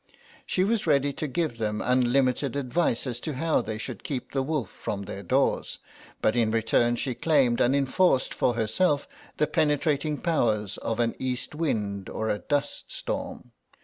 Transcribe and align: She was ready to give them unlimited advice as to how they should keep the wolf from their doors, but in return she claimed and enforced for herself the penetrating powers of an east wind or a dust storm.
She 0.47 0.63
was 0.63 0.87
ready 0.87 1.13
to 1.13 1.27
give 1.27 1.59
them 1.59 1.79
unlimited 1.79 2.55
advice 2.55 3.05
as 3.05 3.19
to 3.19 3.33
how 3.35 3.61
they 3.61 3.77
should 3.77 4.03
keep 4.03 4.31
the 4.31 4.41
wolf 4.41 4.71
from 4.71 5.03
their 5.03 5.21
doors, 5.21 5.77
but 6.23 6.35
in 6.35 6.49
return 6.49 6.95
she 6.95 7.13
claimed 7.13 7.61
and 7.61 7.75
enforced 7.75 8.33
for 8.33 8.55
herself 8.55 9.07
the 9.37 9.45
penetrating 9.45 10.17
powers 10.17 10.79
of 10.79 10.99
an 10.99 11.13
east 11.19 11.53
wind 11.53 12.09
or 12.09 12.29
a 12.29 12.39
dust 12.39 12.91
storm. 12.91 13.51